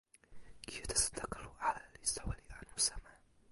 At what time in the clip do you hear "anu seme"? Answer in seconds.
2.59-3.11